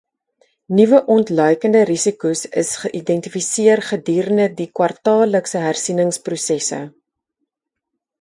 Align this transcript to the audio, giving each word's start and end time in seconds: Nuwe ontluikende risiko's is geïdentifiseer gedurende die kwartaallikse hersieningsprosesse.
Nuwe 0.77 0.99
ontluikende 1.15 1.81
risiko's 1.89 2.41
is 2.61 2.71
geïdentifiseer 2.85 3.83
gedurende 3.89 4.47
die 4.63 4.67
kwartaallikse 4.79 5.61
hersieningsprosesse. 5.67 6.81